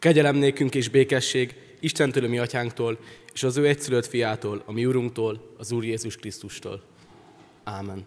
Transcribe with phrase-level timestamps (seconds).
[0.00, 2.98] Kegyelem nékünk és békesség Istentől, mi atyánktól,
[3.32, 6.82] és az ő egyszülött fiától, a mi úrunktól, az Úr Jézus Krisztustól.
[7.64, 8.06] Ámen.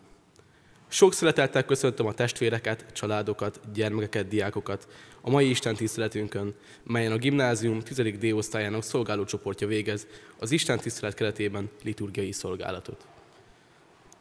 [0.88, 4.88] Sok szeretettel köszöntöm a testvéreket, családokat, gyermekeket, diákokat
[5.22, 7.98] a mai Isten tiszteletünkön, melyen a gimnázium 10.
[7.98, 10.08] D osztályának szolgálócsoportja végez
[10.40, 13.08] az Isten tisztelet keretében liturgiai szolgálatot.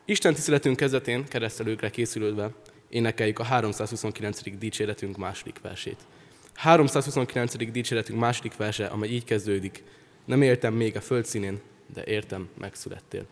[0.04, 2.50] Isten tiszteletünk kezdetén keresztelőkre készülődve
[2.88, 4.58] énekeljük a 329.
[4.58, 6.06] dicséretünk második versét.
[6.54, 7.70] 329.
[7.70, 9.82] dicséretünk második verse, amely így kezdődik.
[10.24, 11.60] Nem éltem még a földszínén,
[11.94, 13.26] de értem, megszülettél.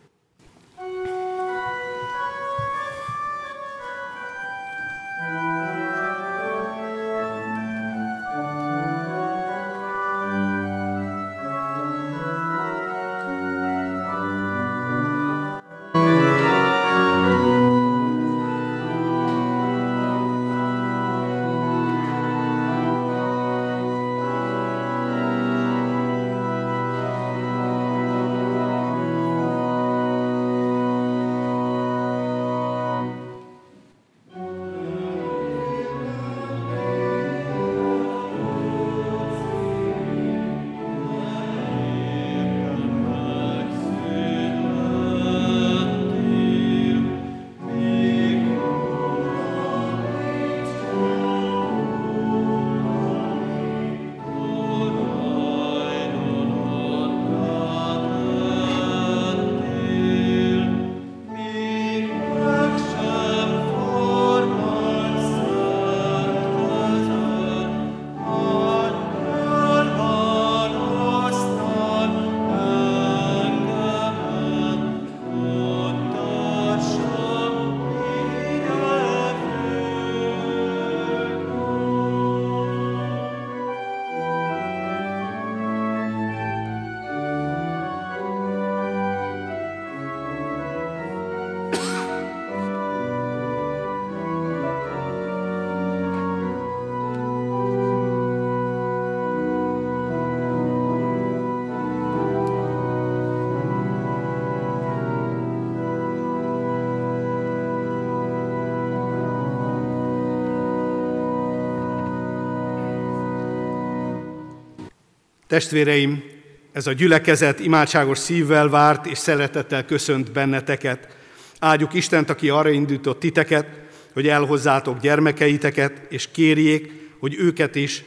[115.51, 116.23] Testvéreim,
[116.71, 121.17] ez a gyülekezet imádságos szívvel várt és szeretettel köszönt benneteket.
[121.59, 123.67] Áldjuk Istent, aki arra indított titeket,
[124.13, 128.03] hogy elhozzátok gyermekeiteket, és kérjék, hogy őket is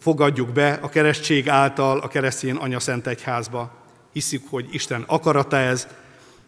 [0.00, 3.84] fogadjuk be a keresztség által a keresztény anyaszent egyházba.
[4.12, 5.86] Hiszük, hogy Isten akarata ez,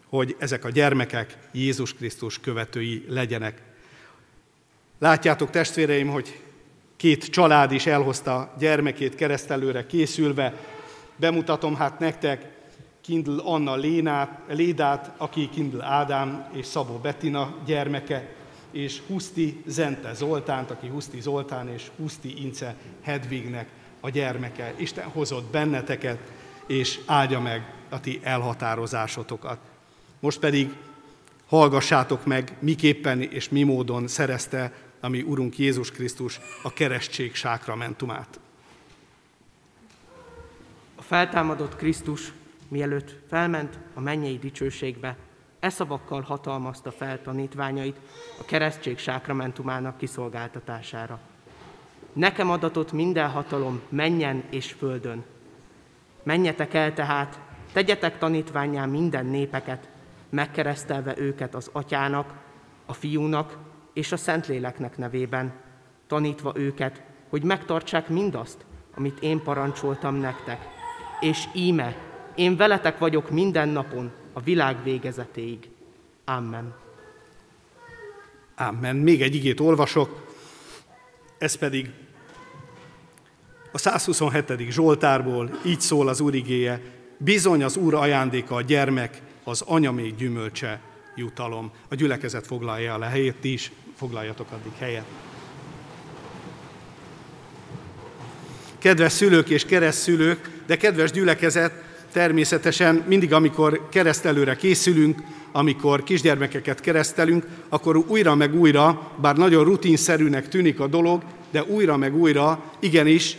[0.08, 3.62] hogy ezek a gyermekek Jézus Krisztus követői legyenek.
[4.98, 6.40] Látjátok, testvéreim, hogy
[6.96, 10.54] Két család is elhozta gyermekét keresztelőre készülve.
[11.16, 12.54] Bemutatom hát nektek
[13.00, 18.28] Kindl Anna Lénát, Lédát, aki Kindl Ádám és Szabó Bettina gyermeke,
[18.70, 23.68] és Huszti Zente Zoltánt, aki Huszti Zoltán és Huszti Ince Hedvignek
[24.00, 24.72] a gyermeke.
[24.76, 26.18] Isten hozott benneteket,
[26.66, 29.58] és áldja meg a ti elhatározásotokat.
[30.20, 30.74] Most pedig
[31.46, 38.40] hallgassátok meg, miképpen és mi módon szerezte ami Urunk Jézus Krisztus a keresztség sákramentumát.
[40.94, 42.32] A feltámadott Krisztus,
[42.68, 45.16] mielőtt felment a mennyei dicsőségbe,
[45.60, 47.96] e szavakkal hatalmazta fel tanítványait
[48.38, 51.20] a keresztség sákramentumának kiszolgáltatására.
[52.12, 55.24] Nekem adatott minden hatalom menjen és földön.
[56.22, 57.40] Menjetek el tehát,
[57.72, 59.88] tegyetek tanítványán minden népeket,
[60.28, 62.34] megkeresztelve őket az atyának,
[62.86, 63.56] a fiúnak
[63.96, 65.52] és a Szentléleknek nevében,
[66.06, 68.64] tanítva őket, hogy megtartsák mindazt,
[68.94, 70.58] amit én parancsoltam nektek.
[71.20, 71.96] És íme,
[72.34, 75.68] én veletek vagyok minden napon, a világ végezetéig.
[76.24, 76.74] Amen.
[78.56, 78.96] Amen.
[78.96, 80.34] Még egy igét olvasok,
[81.38, 81.90] ez pedig
[83.72, 84.70] a 127.
[84.70, 86.80] Zsoltárból így szól az Úr igéje,
[87.18, 90.80] bizony az Úr ajándéka a gyermek, az anya még gyümölcse
[91.14, 91.70] jutalom.
[91.88, 95.04] A gyülekezet foglalja el a helyét, is foglaljatok addig helyet.
[98.78, 101.72] Kedves szülők és keresztszülők, de kedves gyülekezet,
[102.12, 105.20] természetesen mindig, amikor keresztelőre készülünk,
[105.52, 111.96] amikor kisgyermekeket keresztelünk, akkor újra meg újra, bár nagyon rutinszerűnek tűnik a dolog, de újra
[111.96, 113.36] meg újra igenis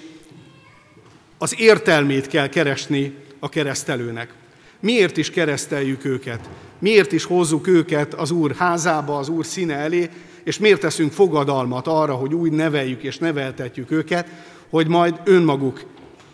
[1.38, 4.34] az értelmét kell keresni a keresztelőnek.
[4.80, 6.50] Miért is kereszteljük őket?
[6.80, 10.10] Miért is hozzuk őket az Úr házába, az Úr színe elé?
[10.48, 14.28] És miért teszünk fogadalmat arra, hogy úgy neveljük és neveltetjük őket,
[14.70, 15.84] hogy majd önmaguk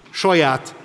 [0.09, 0.75] saját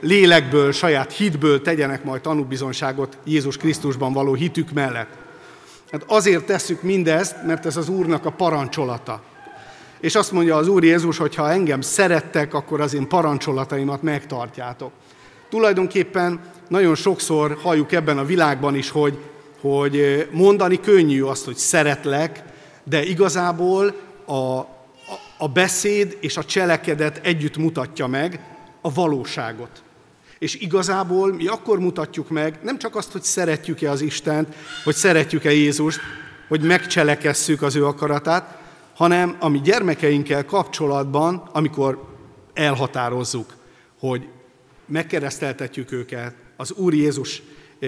[0.00, 5.08] lélekből, saját hitből tegyenek majd tanúbizonságot Jézus Krisztusban való hitük mellett.
[5.90, 9.22] Hát azért tesszük mindezt, mert ez az Úrnak a parancsolata.
[10.00, 14.92] És azt mondja az Úr Jézus, hogy ha engem szerettek, akkor az én parancsolataimat megtartjátok.
[15.48, 19.18] Tulajdonképpen nagyon sokszor halljuk ebben a világban is, hogy,
[19.60, 22.52] hogy mondani könnyű azt, hogy szeretlek,
[22.84, 23.94] de igazából
[24.24, 24.58] a,
[25.38, 28.40] a, beszéd és a cselekedet együtt mutatja meg
[28.80, 29.82] a valóságot.
[30.38, 34.54] És igazából mi akkor mutatjuk meg nem csak azt, hogy szeretjük-e az Istent,
[34.84, 36.00] hogy szeretjük-e Jézust,
[36.48, 38.58] hogy megcselekesszük az ő akaratát,
[38.94, 42.04] hanem a mi gyermekeinkkel kapcsolatban, amikor
[42.54, 43.54] elhatározzuk,
[43.98, 44.28] hogy
[44.86, 47.42] megkereszteltetjük őket, az Úr Jézus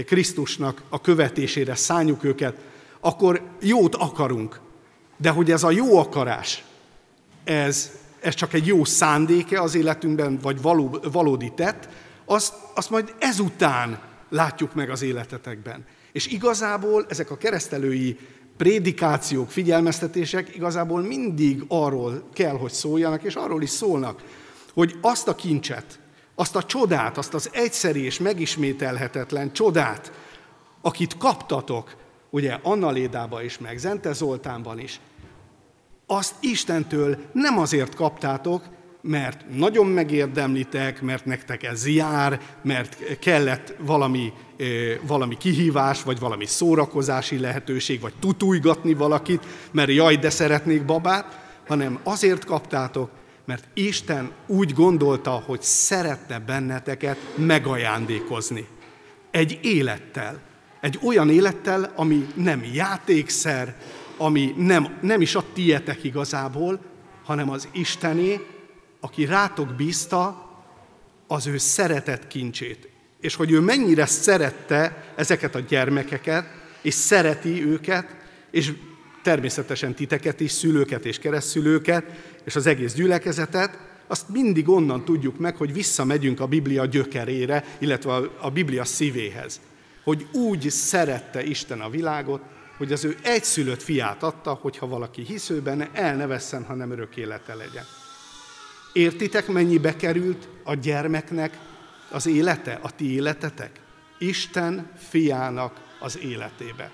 [0.07, 2.57] Krisztusnak a követésére szálljuk őket,
[3.01, 4.61] akkor jót akarunk.
[5.17, 6.65] De hogy ez a jó akarás,
[7.45, 7.91] ez,
[8.21, 11.89] ez csak egy jó szándéke az életünkben, vagy való, valódi tett,
[12.25, 15.85] azt, azt majd ezután látjuk meg az életetekben.
[16.13, 18.19] És igazából ezek a keresztelői
[18.57, 24.23] prédikációk, figyelmeztetések igazából mindig arról kell, hogy szóljanak, és arról is szólnak,
[24.75, 25.99] hogy azt a kincset,
[26.35, 30.13] azt a csodát, azt az egyszeri és megismételhetetlen csodát,
[30.81, 31.97] akit kaptatok,
[32.37, 35.01] ugye Anna Lédában is, meg Zente Zoltánban is,
[36.07, 38.65] azt Istentől nem azért kaptátok,
[39.01, 44.33] mert nagyon megérdemlitek, mert nektek ez jár, mert kellett valami,
[45.07, 51.99] valami kihívás, vagy valami szórakozási lehetőség, vagy tutújgatni valakit, mert jaj, de szeretnék babát, hanem
[52.03, 53.11] azért kaptátok,
[53.45, 58.67] mert Isten úgy gondolta, hogy szeretne benneteket megajándékozni.
[59.31, 60.41] Egy élettel.
[60.81, 63.77] Egy olyan élettel, ami nem játékszer,
[64.17, 66.81] ami nem, nem is a tietek igazából,
[67.25, 68.41] hanem az Istené,
[69.01, 70.51] aki rátok bízta
[71.27, 72.89] az ő szeretett kincsét.
[73.21, 76.47] És hogy ő mennyire szerette ezeket a gyermekeket,
[76.83, 78.17] és szereti őket,
[78.51, 78.73] és
[79.23, 82.05] természetesen titeket is, szülőket és keresztszülőket,
[82.45, 88.13] és az egész gyülekezetet, azt mindig onnan tudjuk meg, hogy visszamegyünk a Biblia gyökerére, illetve
[88.41, 89.61] a Biblia szívéhez.
[90.07, 92.41] Hogy úgy szerette Isten a világot,
[92.77, 97.17] hogy az ő egyszülött fiát adta, hogyha valaki hisző benne, el ne vesszen, hanem örök
[97.17, 97.85] élete legyen.
[98.93, 101.59] Értitek, mennyibe került a gyermeknek
[102.11, 103.81] az élete, a ti életetek?
[104.19, 106.91] Isten fiának az életébe.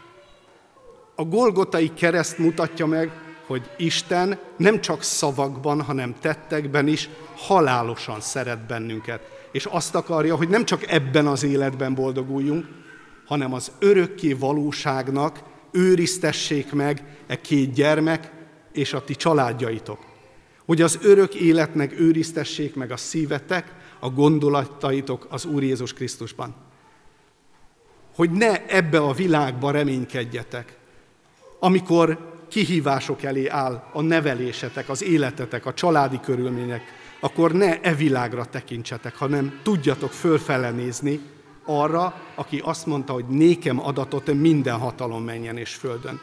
[1.14, 3.10] A Golgotai kereszt mutatja meg,
[3.46, 9.20] hogy Isten nem csak szavakban, hanem tettekben is halálosan szeret bennünket.
[9.50, 12.80] És azt akarja, hogy nem csak ebben az életben boldoguljunk,
[13.24, 18.30] hanem az örökké valóságnak őriztessék meg e két gyermek
[18.72, 19.98] és a ti családjaitok.
[20.64, 26.54] Hogy az örök életnek őriztessék meg a szívetek, a gondolataitok az Úr Jézus Krisztusban.
[28.14, 30.76] Hogy ne ebbe a világba reménykedjetek,
[31.58, 36.82] amikor kihívások elé áll a nevelésetek, az életetek, a családi körülmények,
[37.20, 41.20] akkor ne e világra tekintsetek, hanem tudjatok fölfele nézni
[41.64, 46.20] arra, aki azt mondta, hogy nékem adatot minden hatalom menjen és földön.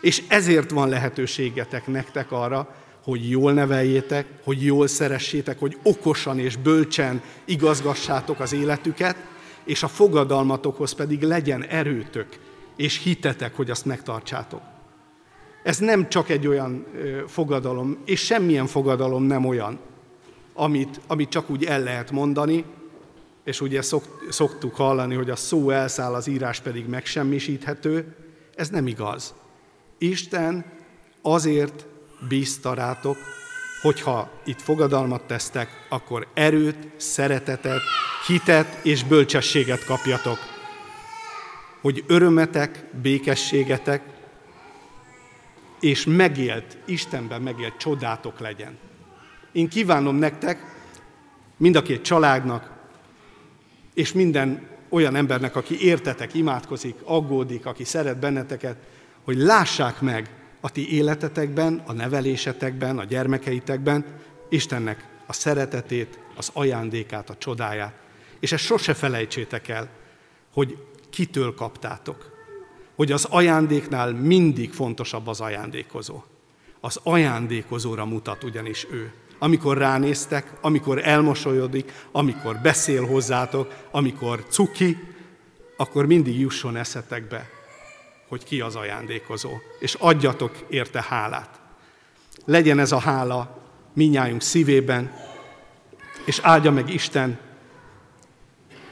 [0.00, 6.56] És ezért van lehetőségetek nektek arra, hogy jól neveljétek, hogy jól szeressétek, hogy okosan és
[6.56, 9.16] bölcsen igazgassátok az életüket,
[9.64, 12.26] és a fogadalmatokhoz pedig legyen erőtök
[12.76, 14.60] és hitetek, hogy azt megtartsátok.
[15.62, 16.86] Ez nem csak egy olyan
[17.26, 19.78] fogadalom, és semmilyen fogadalom nem olyan,
[20.54, 22.64] amit, amit csak úgy el lehet mondani,
[23.44, 23.82] és ugye
[24.28, 28.16] szoktuk hallani, hogy a szó elszáll, az írás pedig megsemmisíthető.
[28.54, 29.34] Ez nem igaz.
[29.98, 30.64] Isten
[31.22, 31.86] azért
[32.28, 33.16] bízta rátok,
[33.82, 37.80] hogyha itt fogadalmat tesztek, akkor erőt, szeretetet,
[38.26, 40.38] hitet és bölcsességet kapjatok.
[41.80, 44.02] Hogy örömetek, békességetek,
[45.80, 48.78] és megélt, Istenben megélt csodátok legyen.
[49.52, 50.58] Én kívánom nektek,
[51.56, 52.73] mind a két családnak,
[53.94, 58.76] és minden olyan embernek, aki értetek, imádkozik, aggódik, aki szeret benneteket,
[59.24, 64.04] hogy lássák meg a ti életetekben, a nevelésetekben, a gyermekeitekben
[64.48, 67.94] Istennek a szeretetét, az ajándékát, a csodáját.
[68.40, 69.88] És ezt sose felejtsétek el,
[70.52, 70.78] hogy
[71.10, 72.32] kitől kaptátok.
[72.94, 76.22] Hogy az ajándéknál mindig fontosabb az ajándékozó.
[76.80, 79.12] Az ajándékozóra mutat ugyanis ő
[79.44, 84.98] amikor ránéztek, amikor elmosolyodik, amikor beszél hozzátok, amikor cuki,
[85.76, 87.50] akkor mindig jusson eszetekbe,
[88.28, 91.60] hogy ki az ajándékozó, és adjatok érte hálát.
[92.44, 95.12] Legyen ez a hála minnyájunk szívében,
[96.24, 97.38] és áldja meg Isten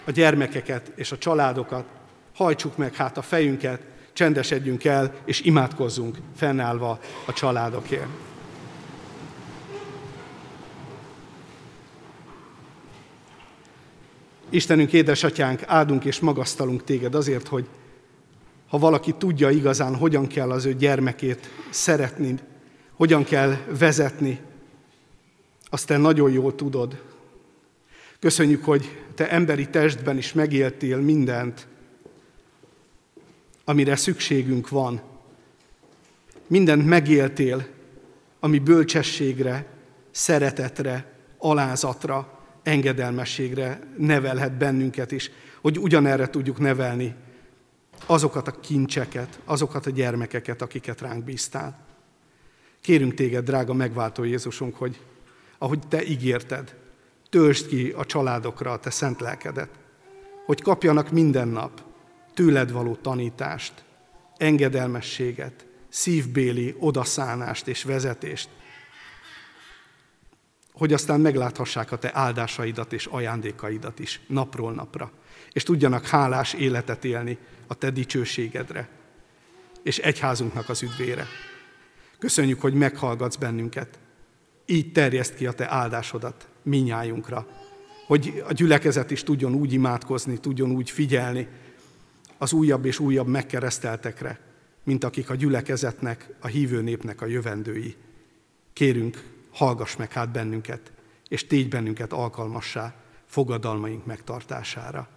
[0.05, 1.85] a gyermekeket és a családokat,
[2.35, 3.83] hajtsuk meg hát a fejünket,
[4.13, 8.32] csendesedjünk el, és imádkozzunk fennállva a családokért.
[14.53, 17.69] Istenünk, édesatyánk, áldunk és magasztalunk téged azért, hogy
[18.69, 22.35] ha valaki tudja igazán, hogyan kell az ő gyermekét szeretni,
[22.95, 24.41] hogyan kell vezetni,
[25.65, 27.03] azt te nagyon jól tudod.
[28.19, 31.67] Köszönjük, hogy te emberi testben is megéltél mindent,
[33.65, 35.01] amire szükségünk van.
[36.47, 37.67] Mindent megéltél,
[38.41, 39.67] ami bölcsességre,
[40.11, 42.32] szeretetre, alázatra,
[42.63, 47.15] engedelmességre nevelhet bennünket is, hogy ugyanerre tudjuk nevelni
[48.07, 51.79] azokat a kincseket, azokat a gyermekeket, akiket ránk bíztál.
[52.81, 55.01] Kérünk téged, drága megváltó Jézusunk, hogy
[55.59, 56.75] ahogy te ígérted,
[57.31, 59.71] töltsd ki a családokra a te szent lelkedet,
[60.47, 61.83] hogy kapjanak minden nap
[62.35, 63.73] tőled való tanítást,
[64.37, 68.49] engedelmességet, szívbéli odaszánást és vezetést,
[70.83, 75.11] hogy aztán megláthassák a te áldásaidat és ajándékaidat is napról napra,
[75.53, 78.89] és tudjanak hálás életet élni a te dicsőségedre,
[79.83, 81.27] és egyházunknak az üdvére.
[82.19, 83.99] Köszönjük, hogy meghallgatsz bennünket.
[84.67, 87.47] Így terjeszt ki a te áldásodat minnyájunkra,
[88.07, 91.49] hogy a gyülekezet is tudjon úgy imádkozni, tudjon úgy figyelni
[92.39, 94.41] az újabb és újabb megkereszteltekre,
[94.85, 97.97] mint akik a gyülekezetnek, a hívő népnek a jövendői.
[98.73, 100.93] Kérünk, hallgass meg hát bennünket,
[101.29, 102.95] és tégy bennünket alkalmassá
[103.27, 105.09] fogadalmaink megtartására.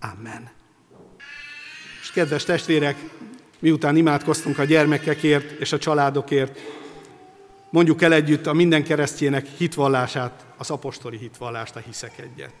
[0.00, 0.50] Amen.
[2.00, 2.96] És kedves testvérek,
[3.58, 6.58] miután imádkoztunk a gyermekekért és a családokért,
[7.70, 12.52] mondjuk el együtt a minden keresztjének hitvallását, az apostoli hitvallást, a hiszek egyet.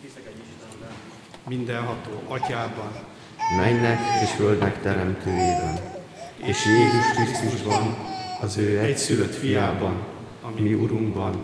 [0.00, 0.96] Hiszek egy Istenben,
[1.48, 2.92] mindenható atyában,
[3.56, 5.80] mennek és földnek teremtőjében,
[6.36, 7.96] és Jézus Krisztusban,
[8.44, 9.94] az ő egyszülött fiában,
[10.58, 11.34] mi Urunkban,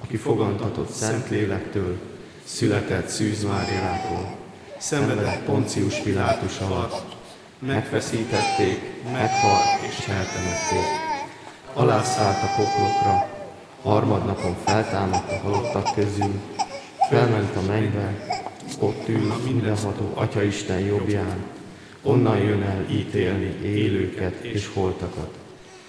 [0.00, 1.96] aki fogantatott Szentlélektől,
[2.44, 4.36] született Szűz Máriától,
[4.78, 7.16] szenvedett Poncius Pilátus alatt,
[7.58, 8.78] megfeszítették,
[9.12, 10.86] meghalt és eltemették.
[11.72, 13.28] Alászállt a poklokra,
[13.82, 16.40] harmadnapon feltámadt a halottak közül,
[17.10, 18.28] felment a mennybe,
[18.78, 21.44] ott ül a mindenható Atya Isten jobbján,
[22.02, 25.43] onnan jön el ítélni élőket és holtakat.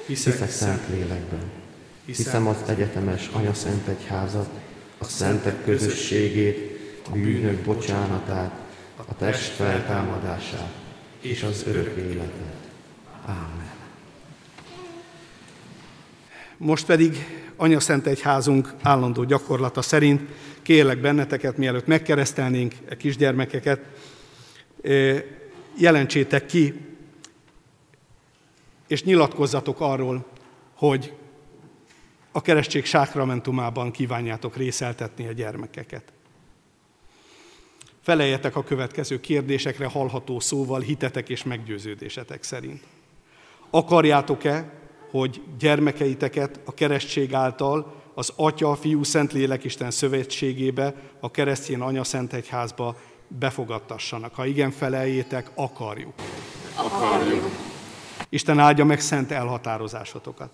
[0.05, 1.51] Hiszek szent lélekben.
[2.05, 4.49] Hiszem az egyetemes Anya Szent Egyházat,
[4.97, 8.51] a szentek közösségét, a bűnök bocsánatát,
[8.95, 10.73] a test feltámadását
[11.21, 12.55] és az örök életet.
[13.25, 13.73] Ámen.
[16.57, 17.17] Most pedig
[17.55, 20.21] Anya Szent Egyházunk állandó gyakorlata szerint
[20.61, 23.79] kérlek benneteket, mielőtt megkeresztelnénk a kisgyermekeket,
[25.77, 26.84] jelentsétek ki,
[28.87, 30.25] és nyilatkozzatok arról,
[30.75, 31.13] hogy
[32.31, 36.13] a keresztség sákramentumában kívánjátok részeltetni a gyermekeket.
[38.01, 42.83] Feleljetek a következő kérdésekre hallható szóval hitetek és meggyőződésetek szerint.
[43.69, 44.73] Akarjátok-e,
[45.09, 52.33] hogy gyermekeiteket a keresztség által az Atya, Fiú, Szentlélek Isten szövetségébe, a keresztjén Anya Szent
[52.33, 52.95] Egyházba
[53.27, 54.35] befogadtassanak?
[54.35, 56.13] Ha igen, feleljétek, akarjuk.
[56.75, 57.74] Akarjuk.
[58.29, 60.49] Isten áldja meg szent elhatározásotokat.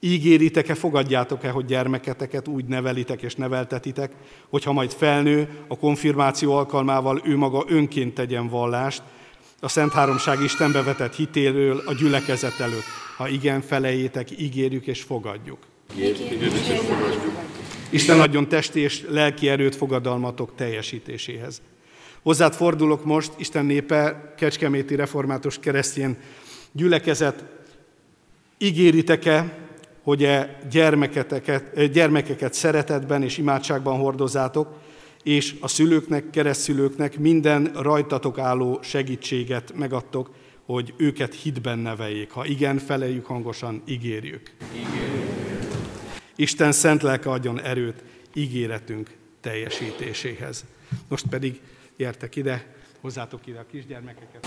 [0.00, 4.12] Ígéritek-e, fogadjátok-e, hogy gyermeketeket úgy nevelitek és neveltetitek,
[4.48, 9.02] hogyha majd felnő, a konfirmáció alkalmával ő maga önként tegyen vallást,
[9.60, 12.84] a Szent Háromság Istenbe vetett hitéről a gyülekezet előtt.
[13.16, 15.58] Ha igen, felejétek, ígérjük és fogadjuk.
[17.90, 21.62] Isten adjon testi és lelki erőt fogadalmatok teljesítéséhez.
[22.22, 26.16] Hozzád fordulok most, Isten népe, Kecskeméti Református Keresztjén
[26.72, 27.44] gyülekezet,
[28.58, 29.58] ígéritek-e,
[30.02, 34.80] hogy e gyermeketeket, e gyermekeket szeretetben és imádságban hordozátok,
[35.22, 40.30] és a szülőknek, keresztszülőknek minden rajtatok álló segítséget megadtok,
[40.64, 42.30] hogy őket hitben neveljék.
[42.30, 44.50] Ha igen, feleljük hangosan, ígérjük.
[44.74, 45.32] ígérjük.
[46.36, 48.02] Isten szent lelke adjon erőt
[48.34, 49.10] ígéretünk
[49.40, 50.64] teljesítéséhez.
[51.08, 51.60] Most pedig
[51.96, 54.46] gyertek ide, hozzátok ide a kisgyermekeket.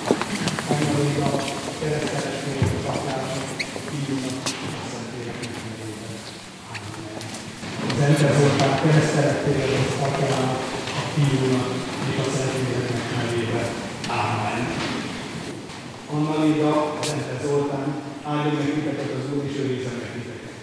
[8.06, 10.62] Szente voltál, keresztelettél az Atyának,
[11.00, 11.70] a Fiúnak
[12.10, 13.70] és a Szentléleknek nevében.
[14.22, 14.62] Ámen.
[16.14, 16.72] Anna Linda,
[17.08, 17.88] Szente Zoltán,
[18.32, 20.56] áldja meg titeket az Úr, és őrizze meg titeket.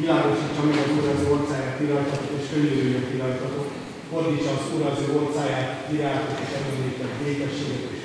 [0.00, 3.66] Világosítsa meg az Úr az országát irajtatok, és könyörüljön irajtatok.
[4.10, 7.99] Fordítsa az Úr az ő országát, irányátok és emléket, békességet és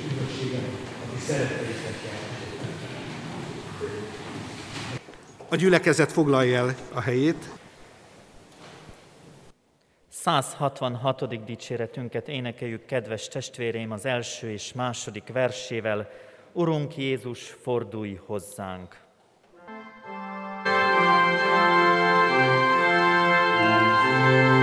[5.48, 7.48] A gyülekezet foglalja el a helyét.
[10.08, 11.44] 166.
[11.44, 16.10] dicséretünket énekeljük, kedves testvéreim, az első és második versével.
[16.52, 18.96] Urunk Jézus, fordulj hozzánk!
[24.26, 24.55] Ami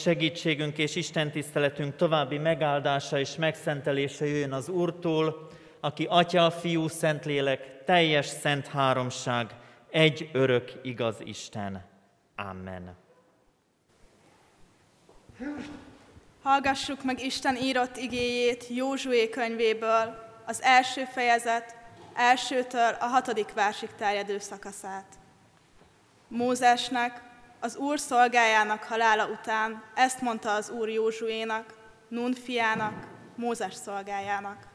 [0.00, 5.48] segítségünk és Isten tiszteletünk további megáldása és megszentelése jöjjön az Úrtól,
[5.80, 9.54] aki Atya, Fiú, Szentlélek, teljes szent háromság,
[9.90, 11.84] egy örök igaz Isten.
[12.36, 12.96] Amen.
[16.42, 21.76] Hallgassuk meg Isten írott igéjét Józsué könyvéből, az első fejezet,
[22.14, 25.18] elsőtől a hatodik versig terjedő szakaszát.
[26.28, 27.22] Mózesnek,
[27.60, 31.74] az Úr szolgájának halála után ezt mondta az Úr Józsuénak,
[32.08, 34.68] Nun fiának, Mózes szolgájának.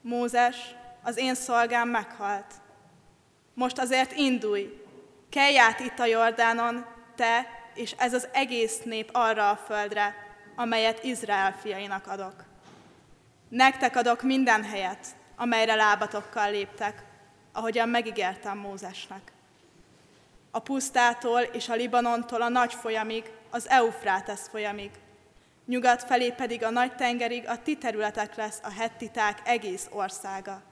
[0.00, 2.54] Mózes, az én szolgám meghalt.
[3.54, 4.82] Most azért indulj,
[5.30, 10.14] kelj át itt a Jordánon, te és ez az egész nép arra a földre,
[10.56, 12.44] amelyet Izrael fiainak adok.
[13.48, 17.02] Nektek adok minden helyet, amelyre lábatokkal léptek,
[17.52, 19.34] ahogyan megígértem Mózesnek
[20.50, 24.90] a pusztától és a Libanontól a nagy folyamig, az Eufrátesz folyamig.
[25.66, 30.62] Nyugat felé pedig a nagy tengerig a ti területek lesz a hettiták egész országa.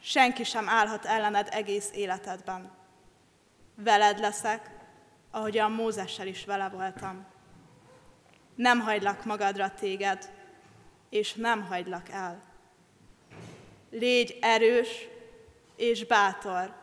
[0.00, 2.70] Senki sem állhat ellened egész életedben.
[3.74, 4.70] Veled leszek,
[5.30, 7.26] ahogyan Mózessel is vele voltam.
[8.54, 10.30] Nem hagylak magadra téged,
[11.10, 12.42] és nem hagylak el.
[13.90, 15.08] Légy erős
[15.76, 16.74] és bátor,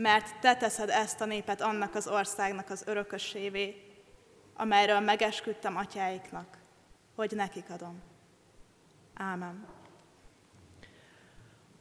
[0.00, 3.76] mert te teszed ezt a népet annak az országnak az örökösévé,
[4.54, 6.58] amelyről megesküdtem atyáiknak,
[7.14, 8.00] hogy nekik adom.
[9.14, 9.66] Ámen.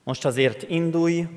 [0.03, 1.27] Most azért indulj,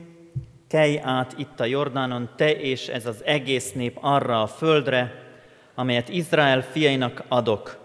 [0.69, 5.31] kelj át itt a Jordánon, te és ez az egész nép arra a földre,
[5.75, 7.79] amelyet Izrael fiainak adok.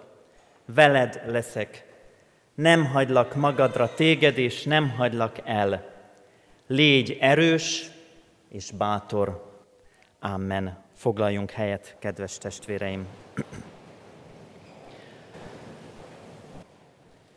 [0.66, 1.86] Veled leszek.
[2.56, 5.96] Nem hagylak magadra téged, és nem hagylak el.
[6.68, 7.96] Légy erős,
[8.50, 9.56] és bátor.
[10.20, 10.84] Amen.
[10.94, 13.08] Foglaljunk helyet, kedves testvéreim.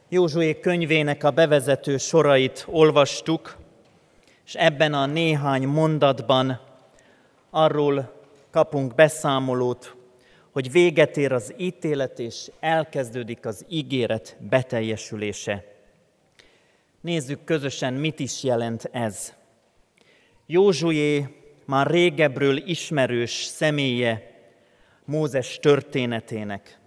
[0.09, 3.57] Józsué könyvének a bevezető sorait olvastuk,
[4.47, 6.61] és ebben a néhány mondatban
[7.51, 8.13] arról
[8.51, 9.97] kapunk beszámolót,
[10.51, 15.65] hogy véget ér az ítélet, és elkezdődik az ígéret beteljesülése.
[17.01, 19.35] Nézzük közösen, mit is jelent ez.
[20.53, 21.27] Józsué
[21.65, 24.41] már régebről ismerős személye
[25.05, 26.79] Mózes történetének.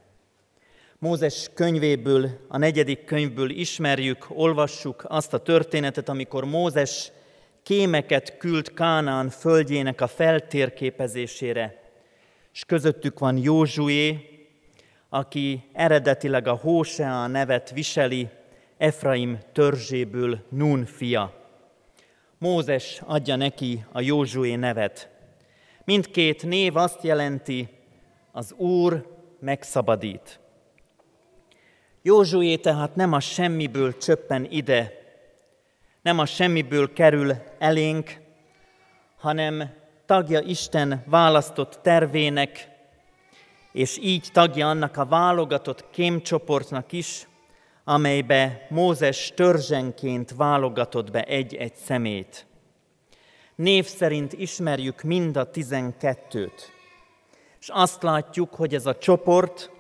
[1.00, 7.12] Mózes könyvéből, a negyedik könyvből ismerjük, olvassuk azt a történetet, amikor Mózes
[7.64, 11.92] kémeket küld Kánán földjének a feltérképezésére,
[12.54, 14.30] és közöttük van Józsué,
[15.10, 18.28] aki eredetileg a Hósea nevet viseli,
[18.78, 21.43] Efraim törzséből Nun fia.
[22.44, 25.10] Mózes adja neki a Józsué nevet.
[25.86, 27.68] Mindkét név azt jelenti,
[28.32, 29.08] az Úr
[29.40, 30.40] megszabadít.
[32.02, 34.92] Józsué tehát nem a semmiből csöppen ide,
[36.02, 38.18] nem a semmiből kerül elénk,
[39.18, 39.74] hanem
[40.06, 42.68] tagja Isten választott tervének,
[43.72, 47.28] és így tagja annak a válogatott kémcsoportnak is,
[47.84, 52.46] amelybe Mózes törzsenként válogatott be egy-egy szemét.
[53.56, 56.72] Név szerint ismerjük mind a tizenkettőt,
[57.60, 59.72] és azt látjuk, hogy ez a csoport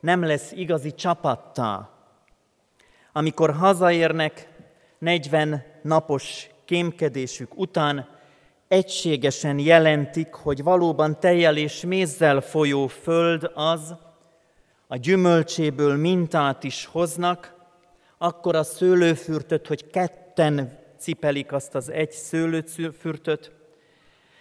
[0.00, 1.90] nem lesz igazi csapattá.
[3.12, 4.48] Amikor hazaérnek
[4.98, 8.08] 40 napos kémkedésük után,
[8.68, 13.94] egységesen jelentik, hogy valóban tejjel és mézzel folyó föld az,
[14.90, 17.54] a gyümölcséből mintát is hoznak,
[18.18, 23.52] akkor a szőlőfürtöt, hogy ketten cipelik azt az egy szőlőfürtöt,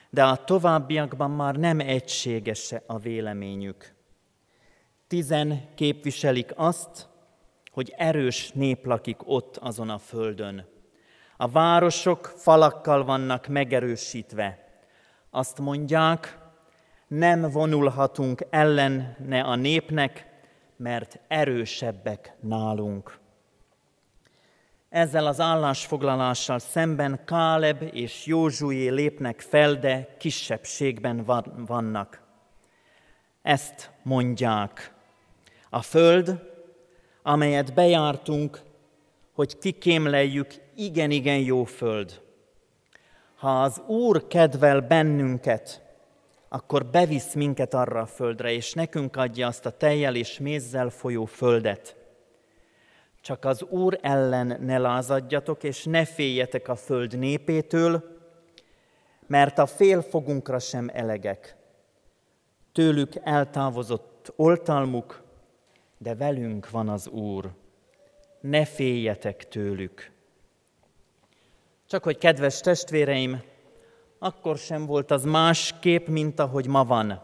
[0.10, 3.94] de a továbbiakban már nem egységes a véleményük.
[5.08, 7.08] Tizen képviselik azt,
[7.72, 10.66] hogy erős nép lakik ott azon a földön.
[11.38, 14.68] A városok falakkal vannak megerősítve.
[15.30, 16.38] Azt mondják,
[17.08, 20.37] nem vonulhatunk ellene a népnek,
[20.78, 23.20] mert erősebbek nálunk.
[24.90, 31.24] Ezzel az állásfoglalással szemben Káleb és Józsué lépnek fel, de kisebbségben
[31.66, 32.22] vannak.
[33.42, 34.94] Ezt mondják.
[35.70, 36.40] A föld,
[37.22, 38.62] amelyet bejártunk,
[39.34, 42.22] hogy kikémleljük, igen-igen jó föld.
[43.36, 45.87] Ha az Úr kedvel bennünket,
[46.58, 51.26] akkor bevisz minket arra a földre, és nekünk adja azt a tejjel és mézzel folyó
[51.26, 51.96] földet.
[53.22, 58.04] Csak az Úr ellen ne lázadjatok, és ne féljetek a föld népétől,
[59.28, 61.56] mert a félfogunkra sem elegek.
[62.72, 65.24] Tőlük eltávozott oltalmuk,
[65.98, 67.52] de velünk van az Úr.
[68.42, 70.12] Ne féljetek tőlük.
[71.88, 73.42] Csak hogy kedves testvéreim,
[74.20, 77.22] akkor sem volt az másképp, mint ahogy ma van.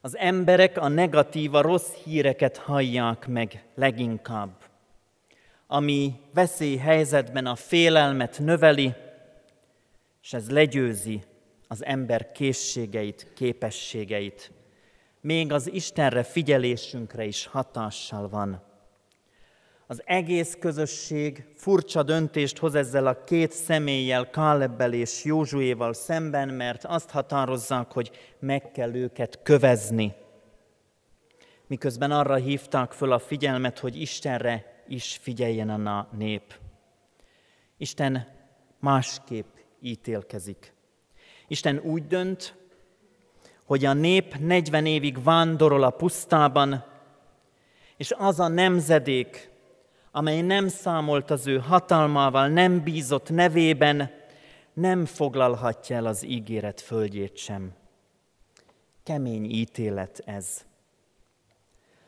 [0.00, 4.56] Az emberek a negatív, a rossz híreket hallják meg leginkább,
[5.66, 8.94] ami veszélyhelyzetben a félelmet növeli,
[10.22, 11.22] és ez legyőzi
[11.68, 14.52] az ember készségeit, képességeit.
[15.20, 18.62] Még az Istenre figyelésünkre is hatással van.
[19.86, 26.84] Az egész közösség furcsa döntést hoz ezzel a két személlyel, Kálebbel és Józsuéval szemben, mert
[26.84, 30.14] azt határozzák, hogy meg kell őket kövezni.
[31.66, 36.54] Miközben arra hívták föl a figyelmet, hogy Istenre is figyeljen a nép.
[37.76, 38.28] Isten
[38.80, 40.72] másképp ítélkezik.
[41.48, 42.56] Isten úgy dönt,
[43.64, 46.84] hogy a nép 40 évig vándorol a pusztában,
[47.96, 49.52] és az a nemzedék,
[50.16, 54.10] amely nem számolt az ő hatalmával, nem bízott nevében,
[54.72, 57.72] nem foglalhatja el az ígéret földjét sem.
[59.02, 60.64] Kemény ítélet ez.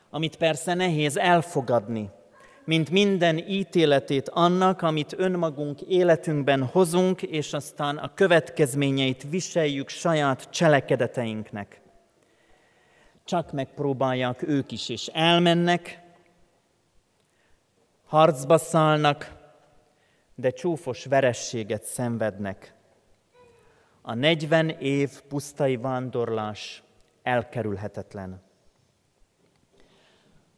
[0.09, 2.09] Amit persze nehéz elfogadni,
[2.65, 11.81] mint minden ítéletét annak, amit önmagunk életünkben hozunk, és aztán a következményeit viseljük saját cselekedeteinknek.
[13.25, 16.05] Csak megpróbálják ők is, és elmennek,
[18.07, 19.35] harcba szállnak,
[20.35, 22.73] de csúfos verességet szenvednek.
[24.01, 26.83] A 40 év pusztai vándorlás
[27.23, 28.41] elkerülhetetlen.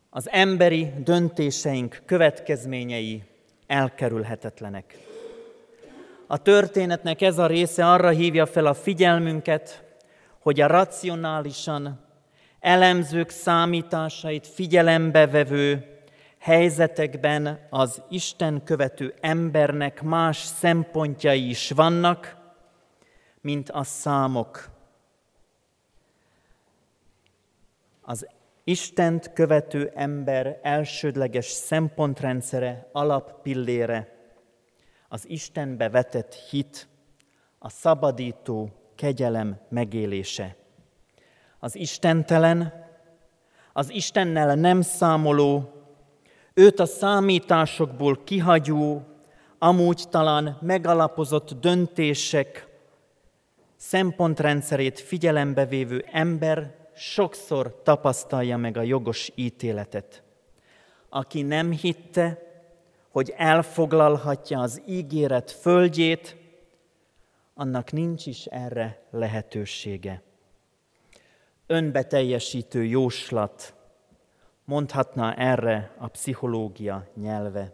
[0.10, 3.24] Az emberi döntéseink következményei
[3.68, 4.98] elkerülhetetlenek.
[6.28, 9.84] A történetnek ez a része arra hívja fel a figyelmünket,
[10.40, 12.00] hogy a racionálisan
[12.60, 15.99] elemzők számításait figyelembe vevő
[16.40, 22.38] helyzetekben az Isten követő embernek más szempontjai is vannak,
[23.42, 24.70] mint a számok.
[28.02, 28.28] Az
[28.64, 34.18] Istent követő ember elsődleges szempontrendszere, alappillére,
[35.08, 36.88] az Istenbe vetett hit,
[37.60, 40.56] a szabadító, kegyelem megélése.
[41.60, 42.88] Az istentelen,
[43.74, 45.79] az Istennel nem számoló,
[46.60, 49.02] őt a számításokból kihagyó,
[49.58, 52.68] amúgy talán megalapozott döntések
[53.76, 60.24] szempontrendszerét figyelembe vévő ember sokszor tapasztalja meg a jogos ítéletet.
[61.10, 62.42] Aki nem hitte,
[63.10, 66.36] hogy elfoglalhatja az ígéret földjét,
[67.54, 70.22] annak nincs is erre lehetősége.
[71.68, 73.74] Önbeteljesítő jóslat,
[74.70, 77.74] mondhatná erre a pszichológia nyelve.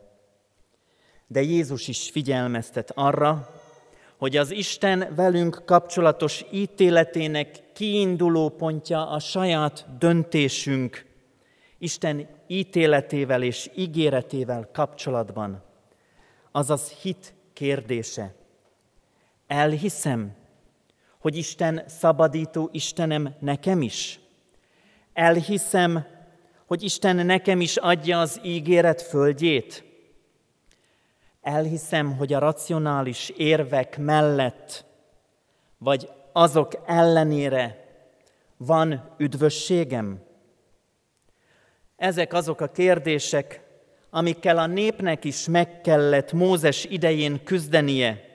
[1.27, 3.49] De Jézus is figyelmeztet arra,
[4.17, 11.05] hogy az Isten velünk kapcsolatos ítéletének kiinduló pontja a saját döntésünk,
[11.77, 15.63] Isten ítéletével és ígéretével kapcsolatban,
[16.51, 18.33] azaz hit kérdése.
[19.47, 20.35] Elhiszem,
[21.19, 24.19] hogy Isten szabadító Istenem nekem is.
[25.13, 26.14] Elhiszem,
[26.65, 29.83] hogy Isten nekem is adja az ígéret földjét.
[31.41, 34.85] Elhiszem, hogy a racionális érvek mellett,
[35.77, 37.85] vagy azok ellenére
[38.57, 40.23] van üdvösségem.
[41.95, 43.61] Ezek azok a kérdések,
[44.09, 48.34] amikkel a népnek is meg kellett Mózes idején küzdenie.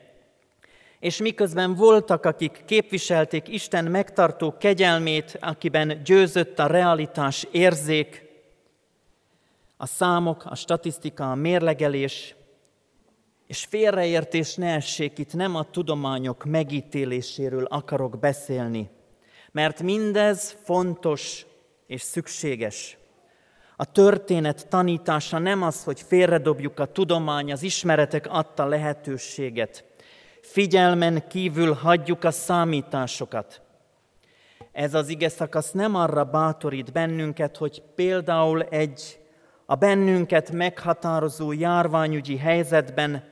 [1.01, 8.29] És miközben voltak, akik képviselték Isten megtartó kegyelmét, akiben győzött a realitás érzék,
[9.77, 12.35] a számok, a statisztika, a mérlegelés,
[13.47, 18.91] és félreértés ne essék, itt nem a tudományok megítéléséről akarok beszélni,
[19.53, 21.47] mert mindez fontos
[21.87, 22.99] és szükséges.
[23.77, 29.90] A történet tanítása nem az, hogy félredobjuk a tudomány, az ismeretek adta lehetőséget.
[30.41, 33.63] Figyelmen kívül hagyjuk a számításokat.
[34.73, 39.21] Ez az ige szakasz nem arra bátorít bennünket, hogy például egy
[39.67, 43.25] a bennünket meghatározó járványügyi helyzetben,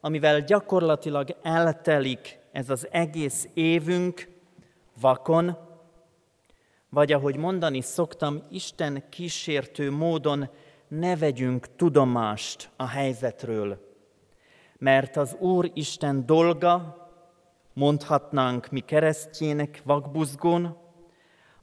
[0.00, 4.28] amivel gyakorlatilag eltelik ez az egész évünk
[5.00, 5.58] vakon,
[6.88, 10.48] vagy ahogy mondani szoktam, Isten kísértő módon
[10.88, 13.89] ne vegyünk tudomást a helyzetről.
[14.80, 16.96] Mert az Úr Isten dolga,
[17.72, 20.76] mondhatnánk mi keresztjének vakbuzgón,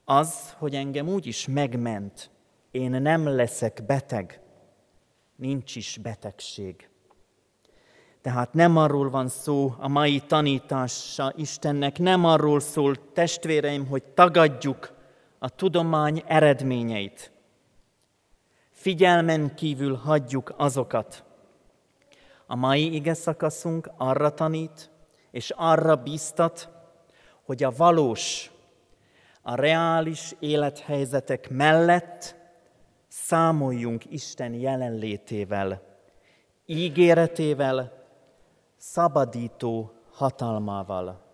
[0.06, 2.30] az, hogy engem úgy is megment,
[2.72, 4.42] én nem leszek beteg,
[5.36, 6.90] nincs is betegség.
[8.22, 14.94] Tehát nem arról van szó a mai tanítása Istennek, nem arról szól testvéreim, hogy tagadjuk
[15.40, 17.32] a tudomány eredményeit.
[18.72, 21.27] Figyelmen kívül hagyjuk azokat.
[22.48, 24.90] A mai ige szakaszunk arra tanít,
[25.32, 26.70] és arra bíztat,
[27.44, 28.52] hogy a valós,
[29.42, 32.36] a reális élethelyzetek mellett
[33.08, 35.82] számoljunk Isten jelenlétével,
[36.66, 38.06] ígéretével,
[38.78, 41.26] szabadító hatalmával.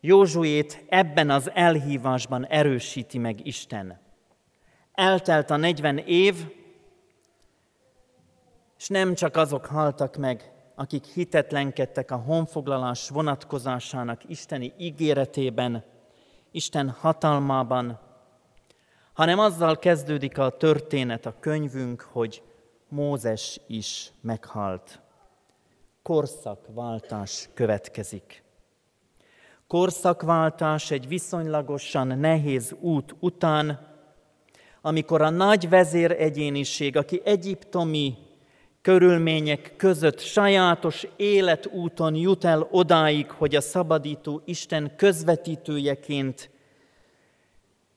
[0.00, 4.00] Józsuét ebben az elhívásban erősíti meg Isten.
[4.92, 6.34] Eltelt a 40 év,
[8.80, 15.84] és nem csak azok haltak meg, akik hitetlenkedtek a honfoglalás vonatkozásának isteni ígéretében,
[16.50, 17.98] Isten hatalmában,
[19.12, 22.42] hanem azzal kezdődik a történet, a könyvünk, hogy
[22.88, 25.00] Mózes is meghalt.
[26.02, 28.42] Korszakváltás következik.
[29.66, 33.88] Korszakváltás egy viszonylagosan nehéz út után,
[34.80, 38.28] amikor a nagy vezér egyéniség, aki egyiptomi
[38.82, 46.50] körülmények között sajátos életúton jut el odáig, hogy a szabadító Isten közvetítőjeként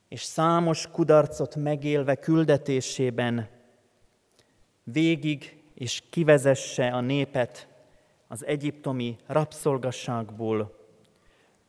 [0.07, 3.49] és számos kudarcot megélve küldetésében
[4.83, 7.67] végig és kivezesse a népet
[8.27, 10.75] az egyiptomi rabszolgasságból,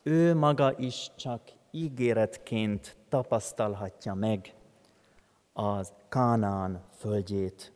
[0.03, 4.53] ő maga is csak ígéretként tapasztalhatja meg
[5.53, 7.74] az Kánán földjét.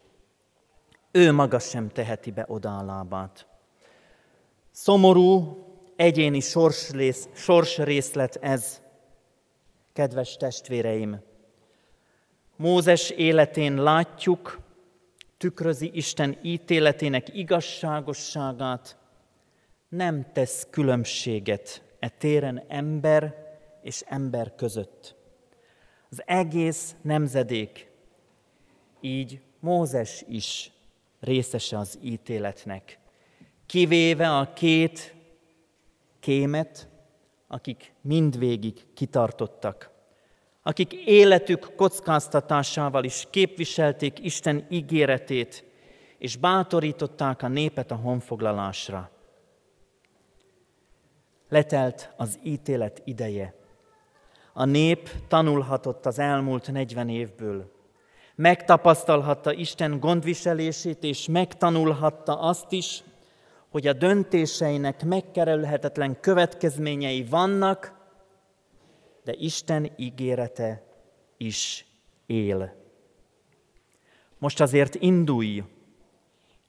[1.12, 3.48] Ő maga sem teheti be oda a lábát.
[4.72, 5.58] Szomorú,
[5.96, 8.82] egyéni sorsrész, sorsrészlet ez,
[9.94, 11.22] kedves testvéreim.
[12.56, 14.60] Mózes életén látjuk,
[15.38, 18.98] tükrözi Isten ítéletének igazságosságát,
[19.90, 23.48] nem tesz különbséget e téren ember
[23.82, 25.16] és ember között.
[26.10, 27.90] Az egész nemzedék,
[29.02, 30.72] így Mózes is
[31.20, 33.00] részese az ítéletnek,
[33.66, 35.16] kivéve a két
[36.20, 36.88] kémet,
[37.48, 39.92] akik mindvégig kitartottak,
[40.62, 45.64] akik életük kockáztatásával is képviselték Isten ígéretét,
[46.18, 49.12] és bátorították a népet a honfoglalásra.
[51.50, 53.54] Letelt az ítélet ideje.
[54.54, 57.72] A nép tanulhatott az elmúlt 40 évből.
[58.40, 63.04] Megtapasztalhatta Isten gondviselését, és megtanulhatta azt is,
[63.70, 67.94] hogy a döntéseinek megkerülhetetlen következményei vannak,
[69.24, 70.84] de Isten ígérete
[71.38, 71.86] is
[72.26, 72.76] él.
[74.38, 75.64] Most azért indulj,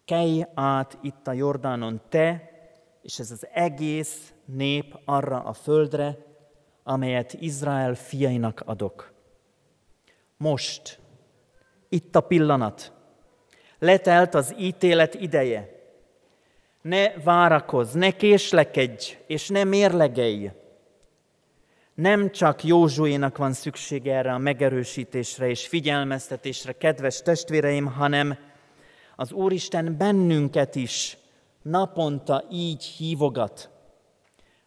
[0.04, 2.50] kelj át itt a Jordánon te,
[3.02, 6.16] és ez az egész nép arra a földre,
[6.82, 9.12] amelyet Izrael fiainak adok.
[10.36, 10.99] Most,
[11.90, 12.92] itt a pillanat,
[13.78, 15.78] letelt az ítélet ideje.
[16.82, 20.50] Ne várakozz, ne késlekedj, és ne mérlegelj.
[21.94, 28.38] Nem csak Józsuénak van szüksége erre a megerősítésre és figyelmeztetésre, kedves testvéreim, hanem
[29.16, 31.16] az Úristen bennünket is
[31.62, 33.70] naponta így hívogat.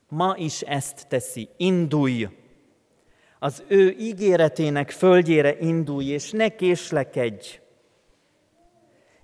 [0.10, 2.28] Ma is ezt teszi, indulj!
[3.44, 7.60] Az ő ígéretének földjére indulj, és ne késlekedj!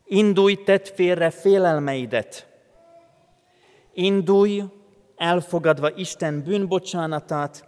[0.04, 2.48] Indulj, tedd félre félelmeidet!
[3.94, 4.64] Indulj,
[5.16, 7.68] elfogadva Isten bűnbocsánatát,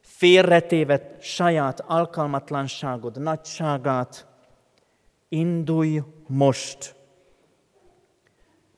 [0.00, 4.26] félretéve saját alkalmatlanságod nagyságát,
[5.28, 6.94] indulj most,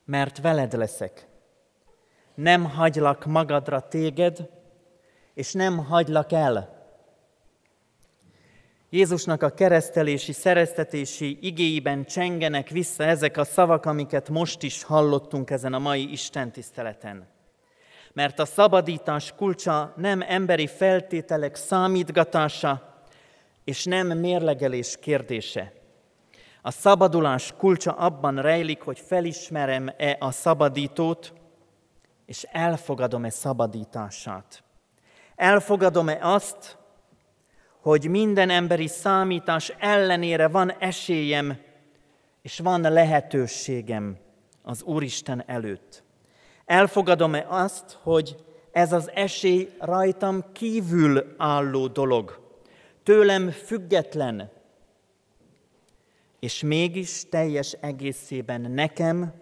[0.05, 1.27] mert veled leszek.
[2.35, 4.58] Nem hagylak magadra téged,
[5.33, 6.77] és nem hagylak el.
[8.89, 15.73] Jézusnak a keresztelési, szereztetési igéiben csengenek vissza ezek a szavak, amiket most is hallottunk ezen
[15.73, 17.27] a mai Isten tiszteleten.
[18.13, 23.03] Mert a szabadítás kulcsa nem emberi feltételek számítgatása,
[23.63, 25.73] és nem mérlegelés kérdése.
[26.61, 31.33] A szabadulás kulcsa abban rejlik, hogy felismerem-e a szabadítót,
[32.25, 34.63] és elfogadom-e szabadítását.
[35.39, 36.77] Elfogadom-e azt,
[37.81, 41.57] hogy minden emberi számítás ellenére van esélyem,
[42.41, 44.17] és van lehetőségem
[44.61, 46.03] az Úristen előtt.
[46.65, 48.35] Elfogadom-e azt, hogy
[48.71, 52.39] ez az esély rajtam kívül álló dolog,
[53.03, 54.51] tőlem független,
[56.39, 59.33] és mégis teljes egészében nekem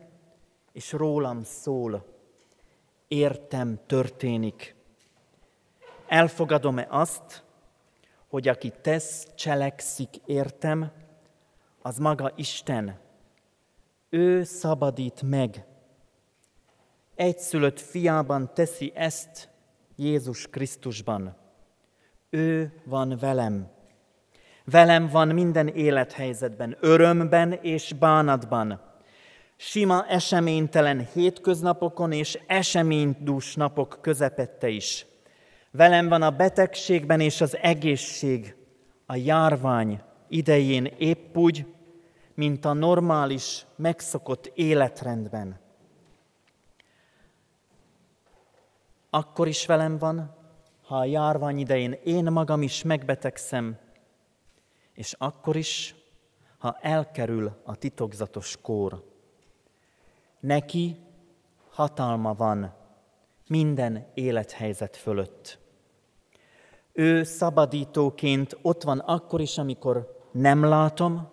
[0.73, 2.05] és rólam szól.
[3.07, 4.76] Értem történik.
[6.07, 7.43] Elfogadom-e azt,
[8.27, 10.91] hogy aki tesz, cselekszik, értem,
[11.81, 12.99] az maga Isten.
[14.09, 15.65] Ő szabadít meg.
[17.15, 19.49] Egyszülött fiában teszi ezt
[19.95, 21.35] Jézus Krisztusban.
[22.29, 23.67] Ő van velem.
[24.63, 28.81] Velem van minden élethelyzetben, örömben és bánatban.
[29.55, 35.05] Sima eseménytelen hétköznapokon és eseménydús napok közepette is.
[35.71, 38.55] Velem van a betegségben és az egészség,
[39.05, 41.65] a járvány idején épp úgy,
[42.33, 45.59] mint a normális, megszokott életrendben.
[49.09, 50.35] Akkor is velem van,
[50.83, 53.77] ha a járvány idején én magam is megbetegszem,
[54.93, 55.95] és akkor is,
[56.57, 59.03] ha elkerül a titokzatos kór.
[60.39, 60.97] Neki
[61.69, 62.73] hatalma van
[63.47, 65.59] minden élethelyzet fölött.
[66.93, 71.29] Ő szabadítóként ott van akkor is, amikor nem látom,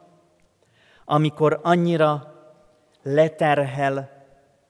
[1.05, 2.35] amikor annyira
[3.03, 4.25] leterhel,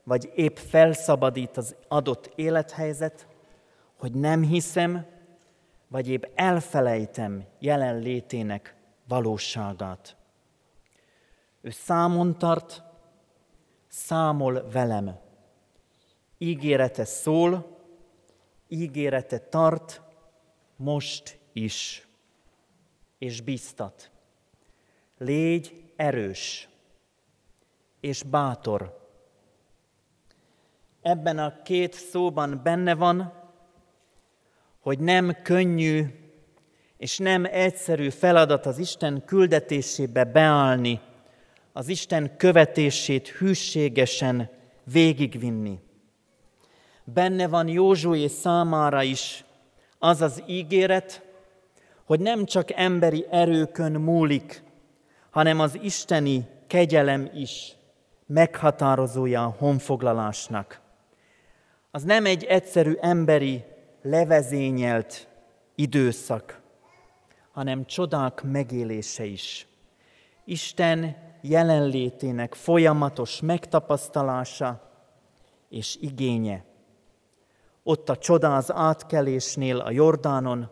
[0.05, 3.27] vagy épp felszabadít az adott élethelyzet,
[3.99, 5.07] hogy nem hiszem,
[5.89, 8.75] vagy épp elfelejtem jelenlétének
[9.09, 10.17] valóságát.
[11.61, 12.83] Ő számon tart,
[13.89, 15.19] számol velem.
[16.39, 17.79] Ígérete szól,
[18.69, 20.03] ígérete tart,
[20.77, 22.07] most is,
[23.19, 24.11] és biztat.
[25.19, 26.69] Légy erős,
[28.01, 29.03] és bátor.
[31.03, 33.43] Ebben a két szóban benne van,
[34.81, 36.23] hogy nem könnyű
[36.97, 41.01] és nem egyszerű feladat az Isten küldetésébe beállni,
[41.73, 44.51] az Isten követését hűségesen
[44.85, 45.79] végigvinni.
[47.05, 49.45] Benne van Józsué számára is
[49.99, 51.23] az az ígéret,
[52.05, 54.63] hogy nem csak emberi erőkön múlik,
[55.31, 57.77] hanem az isteni kegyelem is
[58.27, 60.81] meghatározója a honfoglalásnak.
[61.91, 63.65] Az nem egy egyszerű emberi
[64.03, 65.29] levezényelt
[65.75, 66.61] időszak,
[67.53, 69.67] hanem csodák megélése is.
[70.45, 74.91] Isten jelenlétének folyamatos megtapasztalása
[75.69, 76.65] és igénye.
[77.87, 80.71] Ott a csoda az átkelésnél a Jordánon,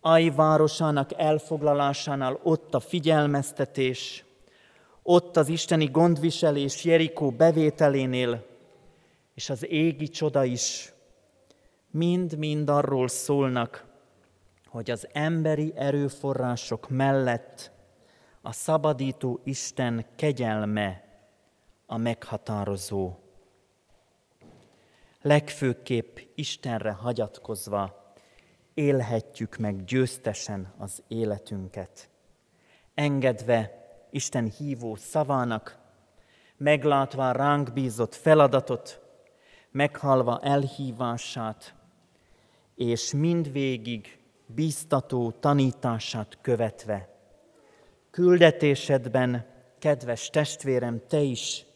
[0.00, 4.24] Ai városának elfoglalásánál ott a figyelmeztetés,
[5.02, 8.44] ott az isteni gondviselés Jerikó bevételénél,
[9.34, 10.92] és az égi csoda is
[11.90, 13.84] mind-mind arról szólnak,
[14.66, 17.70] hogy az emberi erőforrások mellett
[18.42, 21.04] a szabadító Isten kegyelme
[21.86, 23.14] a meghatározó.
[25.26, 28.12] Legfőképp Istenre hagyatkozva
[28.74, 32.08] élhetjük meg győztesen az életünket,
[32.94, 35.78] engedve Isten hívó szavának,
[36.56, 39.00] meglátva ránk bízott feladatot,
[39.70, 41.74] meghalva elhívását,
[42.74, 47.08] és mindvégig bíztató tanítását követve.
[48.10, 49.46] Küldetésedben,
[49.78, 51.66] kedves testvérem, te is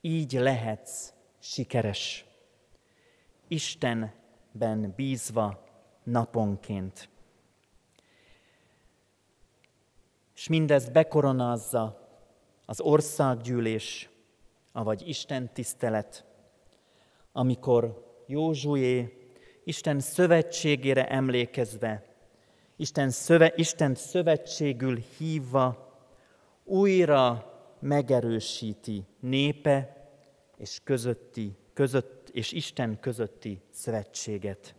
[0.00, 2.25] így lehetsz sikeres.
[3.48, 5.64] Istenben bízva
[6.02, 7.08] naponként.
[10.34, 12.08] És mindezt bekoronázza
[12.66, 14.08] az országgyűlés,
[14.72, 16.24] avagy Isten tisztelet,
[17.32, 19.26] amikor Józsué
[19.64, 22.04] Isten szövetségére emlékezve,
[22.76, 25.94] Isten, szöve, Isten szövetségül hívva,
[26.64, 30.08] újra megerősíti népe
[30.56, 34.74] és közötti, között, és Isten közötti szövetséget.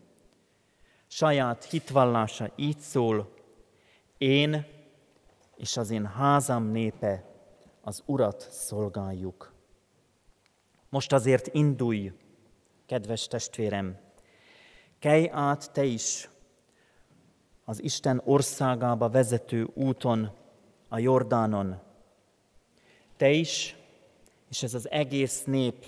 [1.07, 3.33] Saját hitvallása így szól,
[4.17, 4.65] én
[5.55, 7.25] és az én házam népe
[7.81, 9.53] az Urat szolgáljuk.
[10.89, 12.11] Most azért indulj,
[12.85, 13.99] kedves testvérem,
[14.99, 16.29] kelj át te is
[17.65, 20.31] az Isten országába vezető úton,
[20.87, 21.79] a Jordánon.
[23.15, 23.75] Te is,
[24.49, 25.85] és ez az egész nép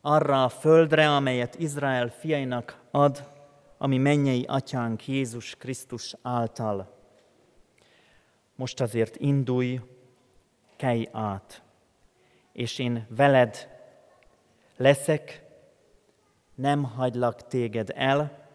[0.00, 3.28] arra a földre, amelyet Izrael fiainak ad,
[3.78, 6.98] ami mennyei atyánk Jézus Krisztus által.
[8.54, 9.80] Most azért indulj,
[10.76, 11.62] kelj át,
[12.52, 13.68] és én veled
[14.76, 15.44] leszek,
[16.54, 18.48] nem hagylak téged el,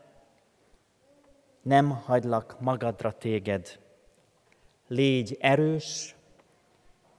[1.62, 3.80] nem hagylak magadra téged.
[4.88, 6.16] Légy erős,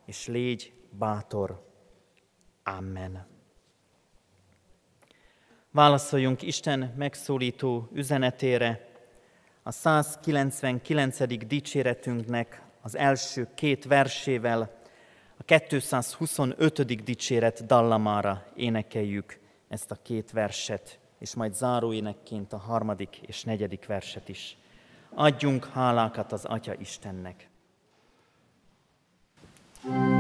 [0.05, 1.65] és légy bátor.
[2.63, 3.36] Amen.
[5.77, 8.89] Válaszoljunk Isten megszólító üzenetére,
[9.63, 11.47] a 199.
[11.47, 14.79] dicséretünknek az első két versével,
[15.39, 17.05] a 225.
[17.05, 24.29] dicséret dallamára énekeljük ezt a két verset, és majd záróénekként a harmadik és negyedik verset
[24.29, 24.57] is.
[25.15, 27.49] Adjunk hálákat az Atya Istennek.
[29.83, 30.16] thank you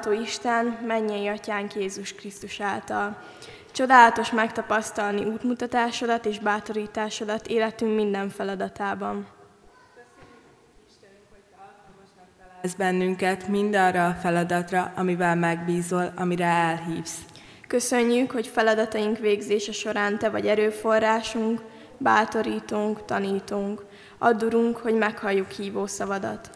[0.00, 3.16] Mindenható Isten, mennyei atyánk Jézus Krisztus által.
[3.72, 9.26] Csodálatos megtapasztalni útmutatásodat és bátorításodat életünk minden feladatában.
[12.62, 17.18] Ez bennünket mindarra a feladatra, amivel megbízol, amire elhívsz.
[17.66, 21.60] Köszönjük, hogy feladataink végzése során Te vagy erőforrásunk,
[21.98, 23.84] bátorítunk, tanítunk.
[24.18, 26.50] Add, Urunk, hogy meghalljuk hívó szavadat.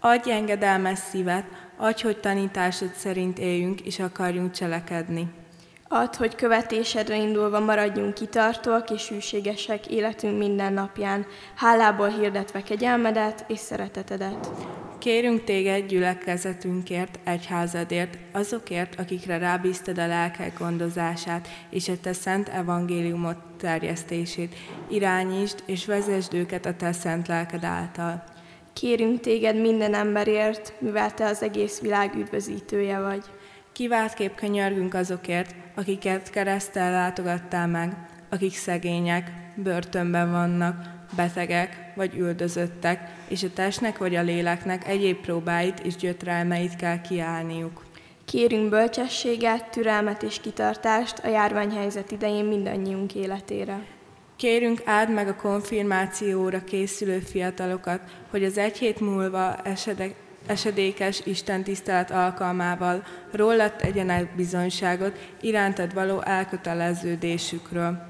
[0.00, 1.44] Adj engedelmes szívet,
[1.78, 5.30] adj, hogy tanításod szerint éljünk és akarjunk cselekedni.
[5.88, 13.58] Add, hogy követésedre indulva maradjunk kitartóak és hűségesek életünk minden napján, hálából hirdetve kegyelmedet és
[13.58, 14.50] szeretetedet.
[14.98, 23.36] Kérünk téged gyülekezetünkért, egyházadért, azokért, akikre rábízted a lelkek gondozását és a te szent evangéliumot
[23.58, 24.54] terjesztését.
[24.88, 28.24] Irányítsd és vezesd őket a te szent lelked által.
[28.80, 33.24] Kérünk téged minden emberért, mivel te az egész világ üdvözítője vagy.
[33.72, 37.96] Kiváltképp könyörgünk azokért, akiket keresztel látogattál meg,
[38.30, 40.84] akik szegények, börtönben vannak,
[41.16, 47.84] betegek vagy üldözöttek, és a testnek vagy a léleknek egyéb próbáit és gyötrelmeit kell kiállniuk.
[48.24, 53.97] Kérünk bölcsességet, türelmet és kitartást a járványhelyzet idején mindannyiunk életére.
[54.38, 60.14] Kérünk áld meg a konfirmációra készülő fiatalokat, hogy az egy hét múlva esedek,
[60.46, 68.06] esedékes Isten tisztelet alkalmával rólad tegyenek bizonyságot irántad való elköteleződésükről.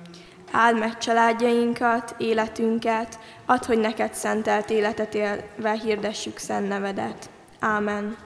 [0.51, 7.31] Áld meg családjainkat, életünket, add, hogy neked szentelt életet élve hirdessük szent nevedet.
[7.59, 8.17] Ámen.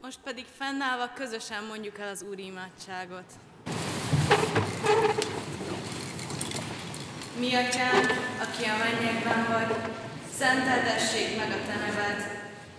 [0.00, 3.24] Most pedig fennállva közösen mondjuk el az Úr imádságot.
[7.40, 8.06] Mi atyánk,
[8.44, 9.76] aki a mennyekben vagy,
[10.38, 12.20] szenteltessék meg a te neved,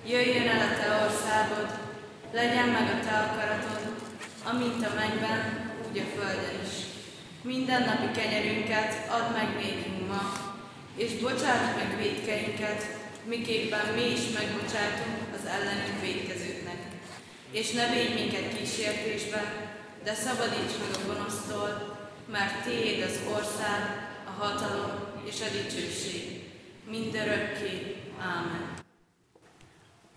[0.06, 1.70] jöjjön el a te országod,
[2.34, 3.86] legyen meg a te akaratod,
[4.44, 6.74] amint a mennyben, úgy a földön is.
[7.42, 10.24] Minden napi kenyerünket add meg nékünk ma,
[10.98, 12.86] és bocsáss meg védkeinket,
[13.26, 16.82] miképpen mi is megbocsátunk az ellenünk védkezőknek.
[17.52, 19.73] És ne védj minket kísértésbe,
[20.04, 21.98] de szabadíts meg a gonosztól,
[22.32, 24.92] mert Tiéd az ország, a hatalom
[25.26, 26.52] és a dicsőség.
[26.90, 27.96] Mindörökké.
[28.20, 28.74] Ámen.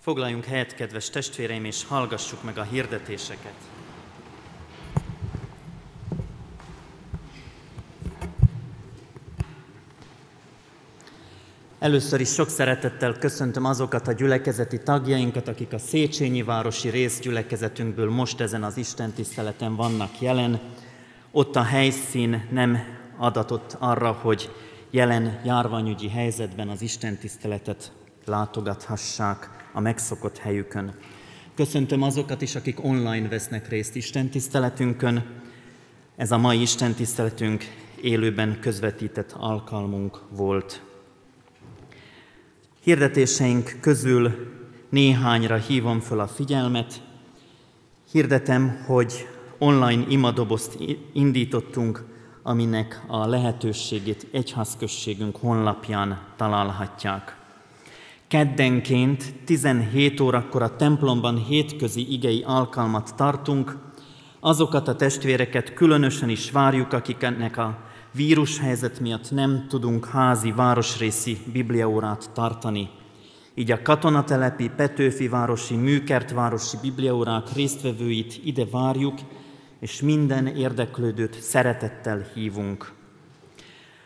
[0.00, 3.75] Foglaljunk helyet, kedves testvéreim, és hallgassuk meg a hirdetéseket.
[11.78, 18.40] Először is sok szeretettel köszöntöm azokat a gyülekezeti tagjainkat, akik a Széchenyi Városi részgyülekezetünkből most
[18.40, 20.60] ezen az Isten tiszteleten vannak jelen.
[21.30, 22.78] Ott a helyszín nem
[23.16, 24.50] adatott arra, hogy
[24.90, 27.92] jelen járványügyi helyzetben az Isten tiszteletet
[28.24, 30.94] látogathassák a megszokott helyükön.
[31.54, 35.24] Köszöntöm azokat is, akik online vesznek részt Isten tiszteletünkön.
[36.16, 37.64] Ez a mai Isten tiszteletünk
[38.00, 40.85] élőben közvetített alkalmunk volt.
[42.86, 44.32] Hirdetéseink közül
[44.88, 47.02] néhányra hívom föl a figyelmet.
[48.10, 49.28] Hirdetem, hogy
[49.58, 50.78] online imadobozt
[51.12, 52.04] indítottunk,
[52.42, 57.36] aminek a lehetőségét egyházközségünk honlapján találhatják.
[58.28, 63.76] Keddenként 17 órakor a templomban hétközi igei alkalmat tartunk.
[64.40, 67.78] Azokat a testvéreket különösen is várjuk, akiknek a
[68.16, 72.90] vírushelyzet miatt nem tudunk házi városrészi bibliaórát tartani.
[73.54, 79.18] Így a katonatelepi, Petőfi városi, Műkertvárosi bibliaórák résztvevőit ide várjuk,
[79.80, 82.92] és minden érdeklődőt szeretettel hívunk.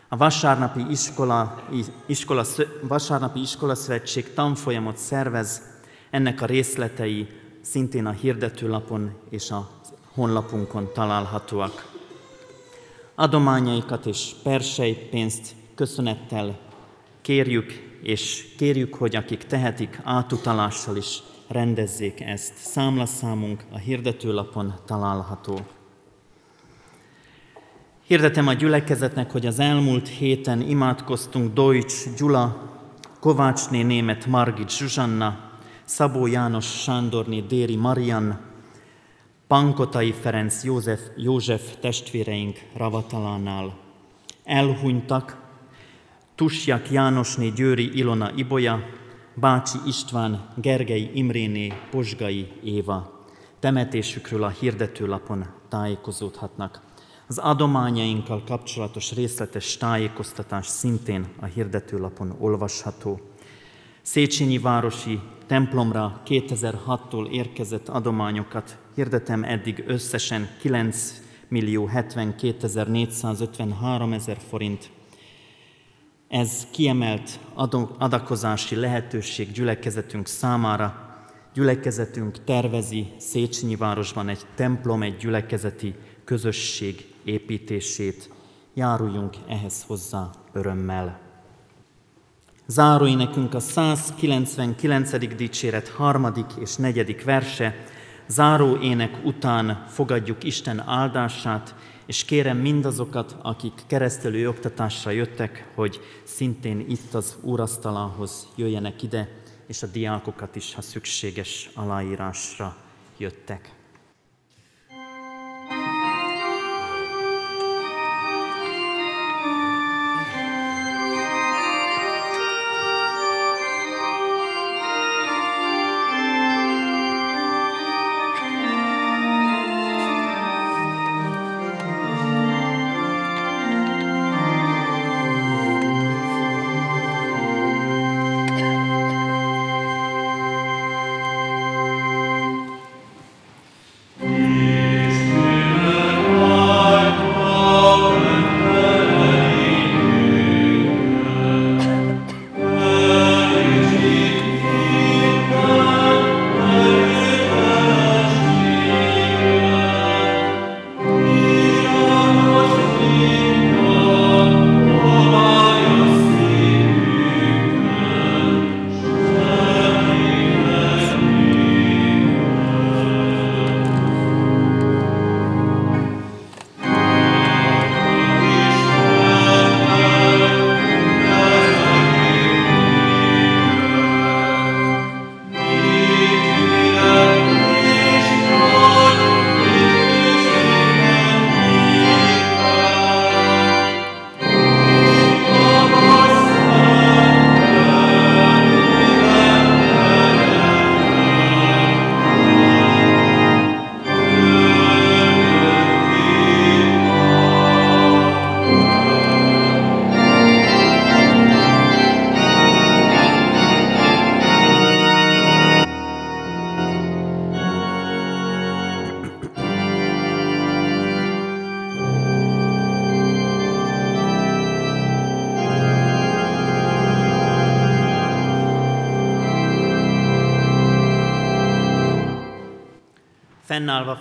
[0.09, 1.63] A vasárnapi iskola,
[2.07, 2.45] iskola,
[2.83, 5.63] vasárnapi iskola szövetség tanfolyamot szervez,
[6.11, 7.27] ennek a részletei
[7.61, 9.71] szintén a hirdetőlapon és a
[10.15, 11.90] honlapunkon találhatóak.
[13.21, 16.59] Adományaikat és persejpénzt köszönettel
[17.23, 22.57] kérjük, és kérjük, hogy akik tehetik, átutalással is rendezzék ezt.
[22.57, 25.61] Számlaszámunk a hirdetőlapon található.
[28.07, 32.71] Hirdetem a gyülekezetnek, hogy az elmúlt héten imádkoztunk Deutsch Gyula,
[33.21, 35.51] Kovácsné német Margit Zsuzsanna,
[35.85, 38.50] Szabó János Sándorné Déri Marian,
[39.51, 43.79] Pankotai Ferenc József, József testvéreink Ravatalánál.
[44.45, 45.37] Elhunytak
[46.35, 48.83] Tusjak Jánosné Győri Ilona Ibolya,
[49.35, 53.27] Bácsi István, Gergely Imréné, Posgai Éva.
[53.61, 56.81] Temetésükről a hirdetőlapon tájékozódhatnak.
[57.27, 63.21] Az adományainkkal kapcsolatos részletes tájékoztatás szintén a hirdetőlapon olvasható.
[64.03, 65.21] Széchenyi városi
[65.51, 74.91] templomra 2006-tól érkezett adományokat hirdetem eddig összesen 9 millió 72 453 ezer forint.
[76.29, 77.39] Ez kiemelt
[77.99, 81.17] adakozási lehetőség gyülekezetünk számára.
[81.55, 85.95] Gyülekezetünk tervezi Széchenyi városban egy templom, egy gyülekezeti
[86.25, 88.31] közösség építését.
[88.75, 91.30] Járuljunk ehhez hozzá örömmel.
[92.71, 95.35] Záró nekünk a 199.
[95.37, 97.85] dicséret harmadik és negyedik verse.
[98.29, 101.75] Záró ének után fogadjuk Isten áldását,
[102.07, 109.29] és kérem mindazokat, akik keresztelő oktatásra jöttek, hogy szintén itt az úrasztalához jöjjenek ide,
[109.67, 112.77] és a diákokat is, ha szükséges aláírásra
[113.17, 113.80] jöttek.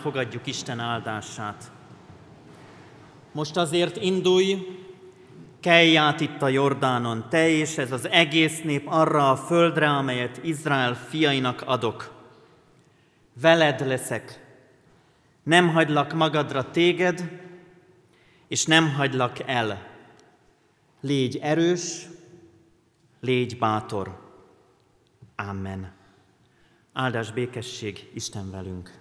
[0.09, 1.71] Fogadjuk Isten áldását.
[3.31, 4.67] Most azért indulj,
[5.59, 10.43] kelj át itt a Jordánon, te és ez az egész nép arra a földre, amelyet
[10.43, 12.13] Izrael fiainak adok.
[13.41, 14.45] Veled leszek,
[15.43, 17.39] nem hagylak magadra téged,
[18.47, 19.87] és nem hagylak el.
[21.01, 22.07] Légy erős,
[23.19, 24.19] légy bátor.
[25.35, 25.91] Amen.
[26.93, 28.98] Áldás békesség Isten velünk.